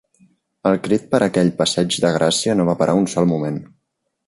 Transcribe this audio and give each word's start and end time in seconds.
El 0.69 0.77
crit 0.87 1.05
per 1.11 1.19
aquell 1.25 1.51
passeig 1.59 1.99
de 2.07 2.13
Gracia 2.17 2.57
no 2.59 2.67
va 2.73 2.77
parar 2.83 2.99
un 3.03 3.09
sol 3.15 3.31
moment 3.37 3.63